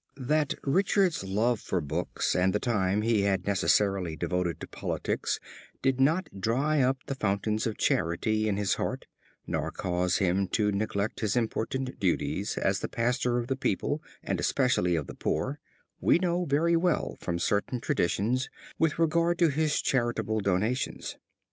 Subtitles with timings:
[0.17, 5.39] That Richard's love for books and the time he had necessarily devoted to politics
[5.83, 9.05] did not dry up the fountains of charity in his heart,
[9.45, 14.39] nor cause him to neglect his important duties as the pastor of the people and
[14.39, 15.59] especially of the poor,
[15.99, 18.49] we know very well from certain traditions
[18.79, 21.15] with regard to his charitable donations.